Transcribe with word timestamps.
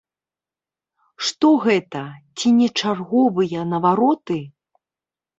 Што 1.25 1.49
гэта, 1.65 2.01
ці 2.39 2.53
не 2.61 2.69
чарговыя 2.85 3.65
навароты? 3.75 4.39